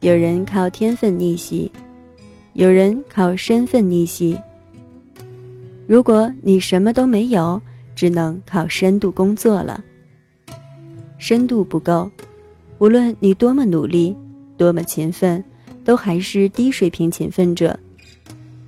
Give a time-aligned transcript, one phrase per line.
[0.00, 1.70] 有人靠天分逆袭，
[2.54, 4.34] 有人靠身份逆袭。
[5.86, 7.60] 如果你什么都没有，
[7.94, 9.84] 只能靠深度工作了。
[11.18, 12.10] 深度不够，
[12.78, 14.16] 无论你多么努力，
[14.56, 15.44] 多么勤奋，
[15.84, 17.78] 都还是低水平勤奋者，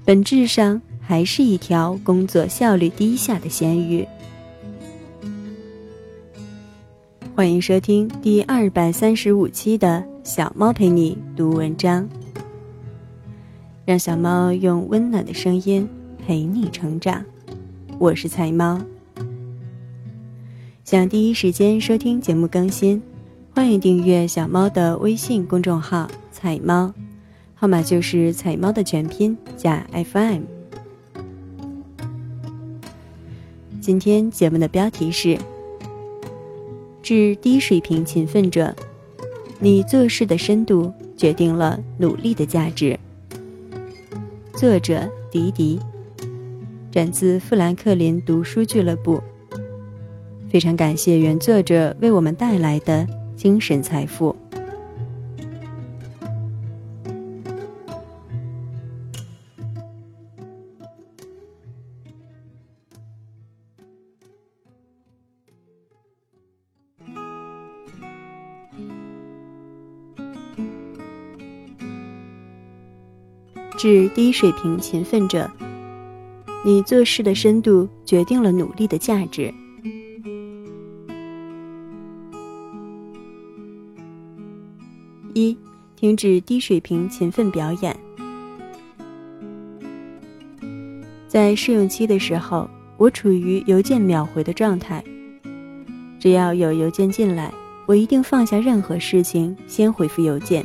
[0.04, 4.06] 本质上还是一条工作效率低下的咸鱼。
[7.34, 12.08] 欢迎收听第二百三十五期的小猫陪你读文章，
[13.84, 15.88] 让小猫用温暖的声音
[16.24, 17.24] 陪你成长。
[17.98, 18.80] 我是菜猫。
[20.84, 23.02] 想第一时间收听节目更新，
[23.52, 26.94] 欢迎订阅小猫的微信公众号“彩猫”，
[27.56, 30.42] 号码就是“彩猫”的全拼加 FM。
[33.80, 35.36] 今天节目的标题是。
[37.02, 38.72] 致低水平勤奋者，
[39.64, 42.98] 你做事的深度决定了努力的价值。
[44.54, 45.78] 作者：迪迪，
[46.90, 49.22] 转自富兰克林读书俱乐部。
[50.50, 54.34] 非常感谢原作者为我们带来的精神财富。
[73.84, 75.50] 是低水平勤奋者，
[76.64, 79.52] 你做事的深度决定了努力的价值。
[85.34, 85.58] 一，
[85.96, 87.96] 停止低水平勤奋表演。
[91.26, 95.02] 在试用期的时候，我处于邮件秒回的状态，
[96.20, 97.52] 只要有邮件进来，
[97.86, 100.64] 我一定放下任何事情，先回复邮件。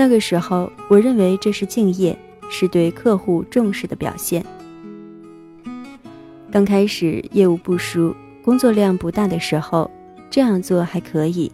[0.00, 2.18] 那个时候，我认为这是敬业，
[2.48, 4.42] 是对客户重视的表现。
[6.50, 9.90] 刚开始业务不熟、工作量不大的时候，
[10.30, 11.52] 这样做还可以。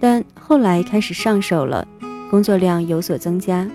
[0.00, 1.86] 但后来开始上手了，
[2.28, 3.70] 工作量有所增加。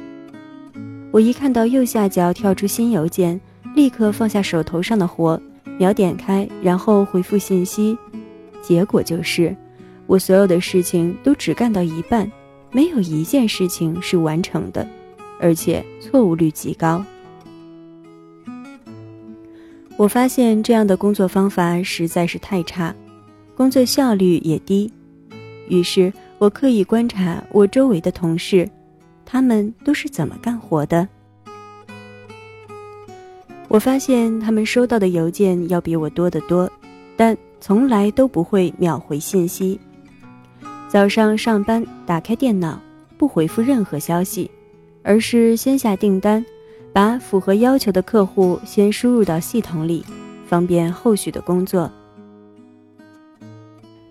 [1.09, 3.39] 我一看到右下角跳出新邮件，
[3.75, 5.41] 立刻放下手头上的活，
[5.79, 7.97] 秒点开，然后回复信息。
[8.61, 9.55] 结果就是，
[10.05, 12.29] 我所有的事情都只干到一半。
[12.75, 14.85] 没有一件事情是完成的，
[15.39, 17.01] 而且错误率极高。
[19.95, 22.93] 我发现这样的工作方法实在是太差，
[23.55, 24.91] 工作效率也低。
[25.69, 28.69] 于是我刻意观察我周围的同事，
[29.25, 31.07] 他们都是怎么干活的。
[33.69, 36.69] 我发现他们收到的邮件要比我多得多，
[37.15, 39.79] 但从来都不会秒回信息。
[40.87, 42.79] 早上上班，打开电脑，
[43.17, 44.49] 不回复任何消息，
[45.03, 46.45] 而是先下订单，
[46.93, 50.05] 把符合要求的客户先输入到系统里，
[50.47, 51.91] 方便后续的工作。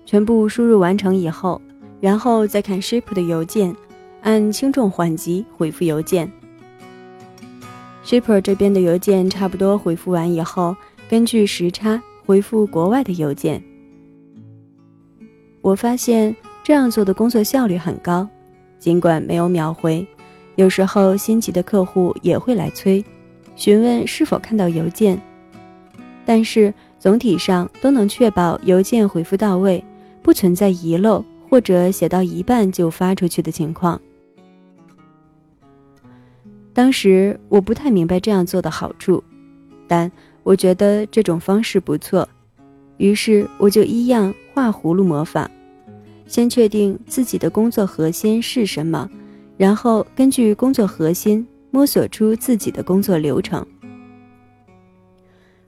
[0.05, 1.59] 全部输入完成以后，
[2.01, 3.75] 然后再看 ship 的邮件，
[4.21, 6.31] 按轻重缓急回复邮件。
[8.05, 10.77] shipper 这边的邮件差不多回复完以后，
[11.09, 13.63] 根据时差回复国外的邮件。
[15.63, 16.37] 我发现。
[16.65, 18.27] 这样做的工作效率很高，
[18.79, 20.05] 尽管没有秒回，
[20.57, 23.05] 有时候心急的客户也会来催，
[23.55, 25.21] 询问是否看到邮件，
[26.25, 29.85] 但是总体上都能确保邮件回复到位，
[30.23, 34.01] 不存在遗漏或者写到一半就发出去的情况。
[36.73, 39.23] 当时我不太明白这样做的好处，
[39.87, 40.11] 但
[40.43, 42.27] 我觉得这种方式不错，
[42.97, 45.49] 于是我就一样画葫芦模仿。
[46.27, 49.09] 先确定自己的工作核心是什么，
[49.57, 53.65] 然后根据工作核心摸索出自己的工作流程。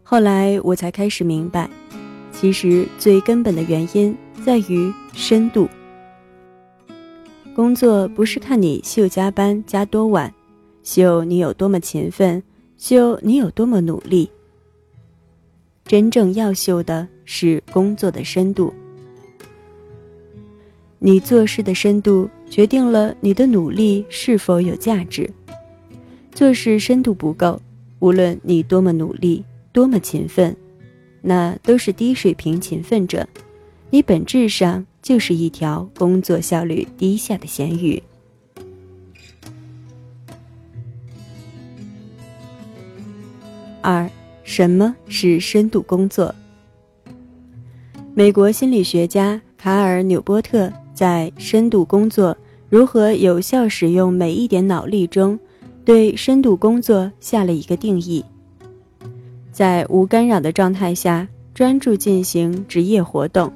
[0.03, 1.69] 后来我才开始明白，
[2.33, 5.69] 其实最根本的原因在于深度。
[7.55, 10.33] 工作不是看你秀加班加多晚，
[10.83, 12.43] 秀你有多么勤奋，
[12.77, 14.31] 秀你有多么努力。
[15.85, 18.73] 真正要秀的是工作的深度。
[20.99, 25.31] 你做事的深度决定了你的努力是否有价值。
[26.33, 27.61] 做事深度不够，
[27.99, 30.57] 无论你多么努力、多么勤奋，
[31.21, 33.27] 那都是低水平勤奋者。
[33.91, 38.03] 你本质上就是一条工作效率低下的咸鱼。
[43.83, 44.11] 二，
[44.43, 46.35] 什么是深度工作？
[48.15, 50.73] 美国心理学家卡尔纽波特。
[50.97, 52.35] 在深度工作
[52.71, 55.39] 如何有效使用每一点脑力中，
[55.85, 58.25] 对深度工作下了一个定义：
[59.53, 63.53] 在无干扰的状态下，专注进行职业活动，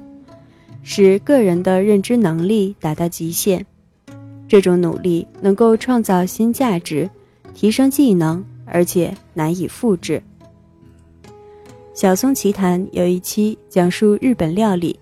[0.83, 3.65] 使个人的认知能力达到极限。
[4.47, 7.09] 这种努力能够创造新价值，
[7.55, 10.21] 提升技能，而且难以复制。
[11.95, 14.99] 小松奇谈有一期讲述日本料理。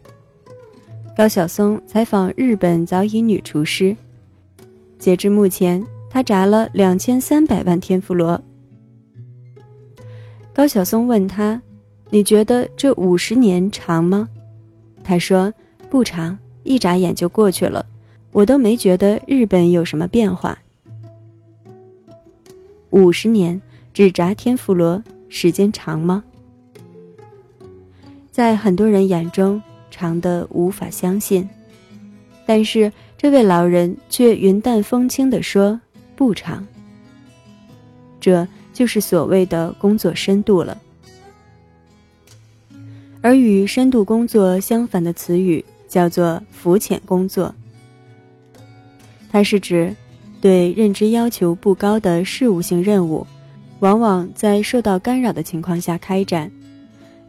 [1.19, 3.93] 高晓松采访日本早乙女厨师，
[4.97, 8.41] 截至目前，她炸了两千三百万天妇罗。
[10.53, 11.61] 高晓松问他
[12.09, 14.29] ：“你觉得这五十年长吗？”
[15.03, 15.53] 他说
[15.91, 17.85] ：“不长，一眨眼就过去了，
[18.31, 20.57] 我都没觉得日本有什么变化。
[22.91, 23.61] 五十年
[23.93, 26.23] 只炸天妇罗，时间长吗？”
[28.31, 29.61] 在很多人眼中。
[29.99, 31.45] 长的无法相信，
[32.45, 35.77] 但是这位老人却云淡风轻地说
[36.15, 36.65] ：“不长。”
[38.21, 40.77] 这就是所谓的工作深度了。
[43.21, 47.53] 而与深度工作相反的词语叫做浮浅工作，
[49.29, 49.93] 它是指
[50.39, 53.27] 对认知要求不高的事务性任务，
[53.81, 56.49] 往往在受到干扰的情况下开展。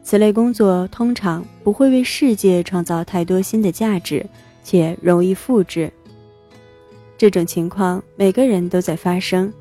[0.03, 4.25] 此类工作通常不会为世界创造太多新的价值，
[4.65, 5.93] 且容易复制。
[7.17, 9.53] 这种情况每个人都在发生。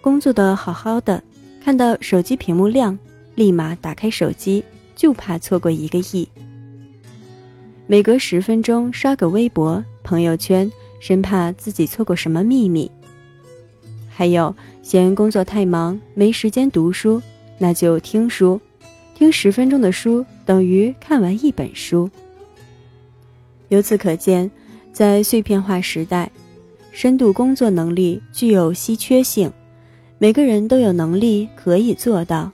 [0.00, 1.22] 工作的好好的，
[1.64, 2.98] 看到手机屏幕亮，
[3.34, 4.62] 立马打开手机，
[4.94, 6.28] 就怕错过一个亿。
[7.86, 12.90] 每隔十分钟刷个微博、朋友圈，生怕自己错过什么秘密。
[14.08, 17.22] 还有嫌工作太忙没时间读书，
[17.58, 18.60] 那就听书。
[19.16, 22.10] 听十分钟的书等于看完一本书。
[23.68, 24.50] 由此可见，
[24.92, 26.30] 在碎片化时代，
[26.92, 29.50] 深度工作能力具有稀缺性。
[30.18, 32.52] 每个人都有能力可以做到，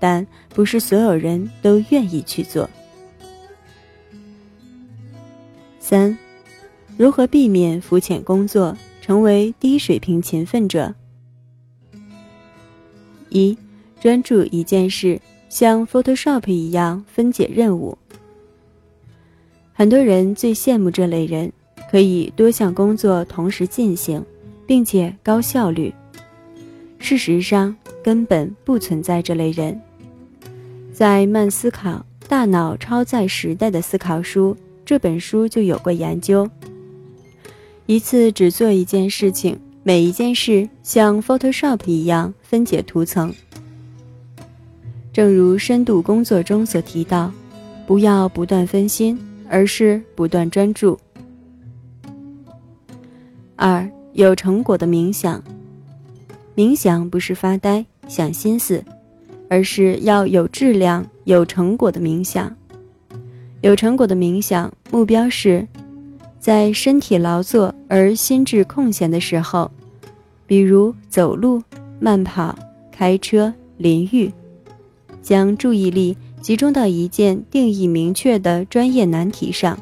[0.00, 2.68] 但不是所有人都愿意去做。
[5.78, 6.16] 三，
[6.96, 10.94] 如何避免浮浅工作，成为低水平勤奋者？
[13.28, 13.56] 一，
[14.00, 15.20] 专注一件事。
[15.48, 17.96] 像 Photoshop 一样分解任务，
[19.72, 21.50] 很多人最羡慕这类人，
[21.90, 24.22] 可以多项工作同时进行，
[24.66, 25.92] 并且高效率。
[26.98, 27.74] 事实上，
[28.04, 29.80] 根本不存在这类人。
[30.92, 34.54] 在《慢思考：大脑超载时代的思考书》
[34.84, 36.48] 这本书就有过研究：
[37.86, 43.32] 一次只做一件事情，每一件事像 Photoshop 一样分解图层。
[45.18, 47.32] 正如深度工作中所提到，
[47.88, 49.18] 不要不断分心，
[49.48, 50.96] 而是不断专注。
[53.56, 55.42] 二有成果的冥想，
[56.54, 58.80] 冥想不是发呆想心思，
[59.50, 62.54] 而是要有质量、有成果的冥想。
[63.60, 65.66] 有成果的冥想目标是，
[66.38, 69.68] 在身体劳作而心智空闲的时候，
[70.46, 71.60] 比如走路、
[71.98, 72.56] 慢跑、
[72.92, 74.32] 开车、淋浴。
[75.22, 79.78] 将注意力集中到一件定义明确的专业难题上。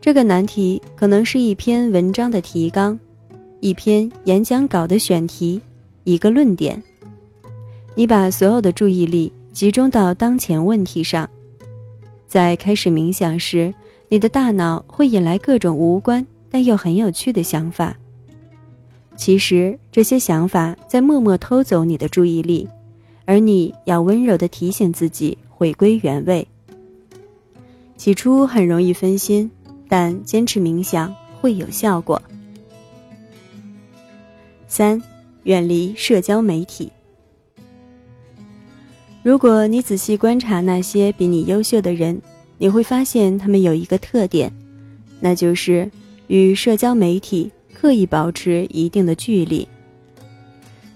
[0.00, 2.98] 这个难题可能是一篇文章的提纲，
[3.60, 5.60] 一篇演讲稿的选题，
[6.04, 6.82] 一个论点。
[7.94, 11.28] 你把所有的注意力集中到当前问题上，
[12.26, 13.72] 在开始冥想时，
[14.08, 17.96] 你的大脑会引来各种无关但又很有趣的想法。
[19.16, 22.68] 其实这些想法在默默偷走你的注意力。
[23.24, 26.46] 而你要温柔地提醒自己回归原位。
[27.96, 29.50] 起初很容易分心，
[29.88, 32.20] 但坚持冥想会有效果。
[34.66, 35.00] 三，
[35.44, 36.90] 远离社交媒体。
[39.22, 42.20] 如果你仔细观察那些比你优秀的人，
[42.58, 44.52] 你会发现他们有一个特点，
[45.20, 45.90] 那就是
[46.26, 49.66] 与社交媒体刻意保持一定的距离。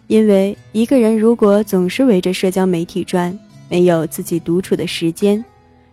[0.09, 3.38] 因为一个人如果总是围着社交媒体转，
[3.69, 5.45] 没有自己独处的时间，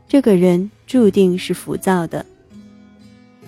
[0.08, 2.26] 这个人注定是浮躁的。《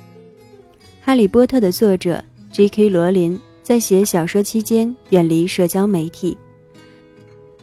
[1.01, 2.21] 哈利波特》的作者
[2.51, 2.89] J.K.
[2.89, 6.37] 罗琳在写小说期间远离社交媒体。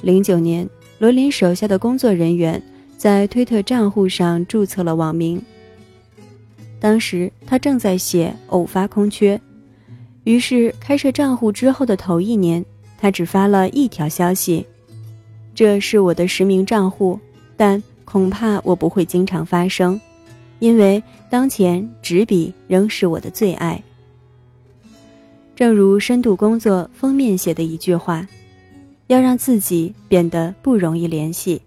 [0.00, 0.66] 零九年，
[0.98, 2.60] 罗琳手下的工作人员
[2.96, 5.42] 在推特账户上注册了网名。
[6.80, 9.36] 当时他正在写《偶发空缺》，
[10.24, 12.64] 于是开设账户之后的头一年。
[13.04, 14.66] 他只发了一条消息，
[15.54, 17.20] 这是我的实名账户，
[17.54, 20.00] 但恐怕我不会经常发声。
[20.58, 23.82] 因为当前纸笔仍是我的最爱。
[25.54, 28.26] 正如深度工作封面写的一句话
[29.08, 31.60] ：“要让自己变得不容易联系。”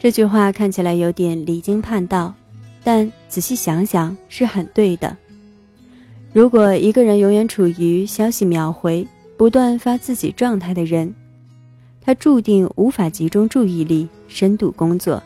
[0.00, 2.32] 这句话看起来有点离经叛道，
[2.82, 5.14] 但仔细想想是很对的。
[6.32, 9.06] 如果一个人永远处于消息秒回、
[9.38, 11.14] 不断发自己状态的人，
[12.00, 15.22] 他注定无法集中注意力、深度工作。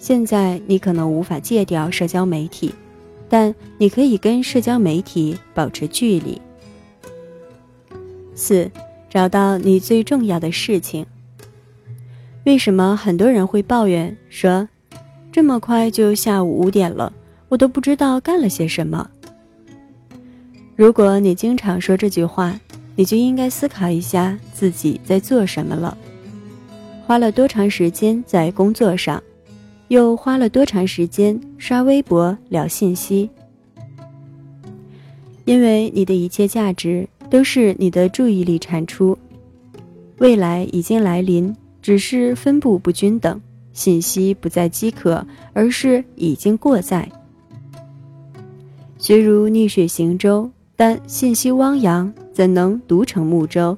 [0.00, 2.74] 现在你可能无法戒掉社交媒体，
[3.28, 6.42] 但你可以跟社交媒体保持距离。
[8.34, 8.68] 四，
[9.08, 11.06] 找到你最重要的事情。
[12.44, 14.68] 为什么很多人会抱怨说，
[15.30, 17.12] 这么快就下午五点了，
[17.48, 19.08] 我都不知道干了些什么？
[20.76, 22.58] 如果你经常说这句话，
[22.96, 25.96] 你就应该思考一下自己在做什么了，
[27.06, 29.22] 花了多长时间在工作上，
[29.86, 33.30] 又花了多长时间刷微博聊信息？
[35.44, 39.16] 因为你的一切价值都是你的注意力产出，
[40.18, 43.40] 未来已经来临，只是分布不均等，
[43.72, 47.08] 信息不再饥渴，而是已经过载。
[48.98, 50.50] 学如逆水行舟。
[50.76, 53.76] 但信息汪洋，怎能独成木舟？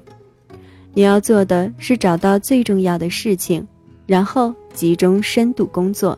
[0.93, 3.67] 你要做的是找到最重要的事情，
[4.07, 6.17] 然后集中深度工作。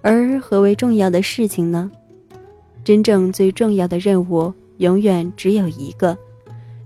[0.00, 1.90] 而何为重要的事情呢？
[2.82, 6.16] 真正最重要的任务，永远只有一个，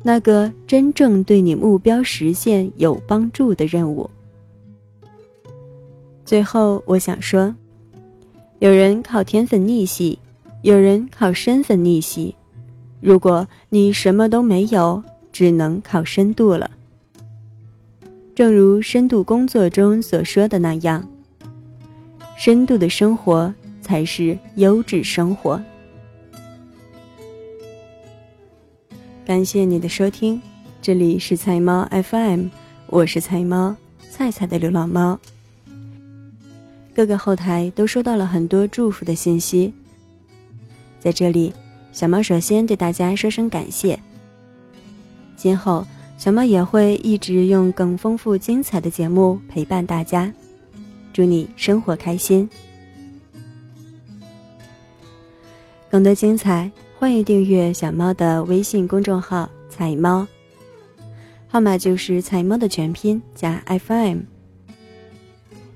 [0.02, 4.10] 那个真正对你目标实现有帮助的任务。
[6.24, 7.54] 最后，我想说，
[8.58, 10.18] 有人靠天分逆袭。
[10.66, 12.34] 有人靠身份逆袭，
[13.00, 16.68] 如果你什么都没有，只能靠深度了。
[18.34, 21.08] 正如深度工作中所说的那样，
[22.36, 25.62] 深度的生活才是优质生活。
[29.24, 30.42] 感谢你的收听，
[30.82, 32.48] 这里是菜猫 FM，
[32.88, 33.76] 我是菜猫
[34.10, 35.16] 菜菜的流浪猫。
[36.92, 39.72] 各个后台都收到了很多祝福的信息。
[41.06, 41.52] 在这里，
[41.92, 43.96] 小猫首先对大家说声感谢。
[45.36, 45.86] 今后，
[46.18, 50.32] 小猫也会一直用更丰富精彩的节目陪伴大家。
[51.12, 52.50] 祝你生活开心！
[55.88, 60.26] 更多精彩，欢迎订阅小猫的微信公众号“彩猫”，
[61.46, 64.22] 号码就是“彩猫”的全拼加 FM。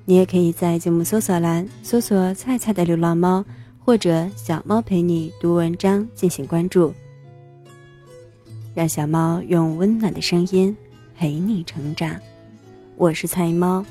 [0.06, 3.44] 你也可以在节目搜索栏搜索“菜菜的流浪猫”。
[3.84, 6.94] 或者小猫陪你读文章进行关注，
[8.74, 10.76] 让小猫用温暖的声音
[11.16, 12.14] 陪你成长。
[12.96, 13.84] 我是菜猫，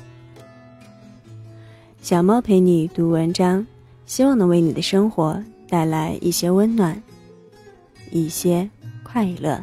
[2.00, 3.66] 小猫陪你读文章，
[4.06, 7.02] 希望能为你的生活带来一些温暖，
[8.10, 8.70] 一些
[9.02, 9.60] 快乐。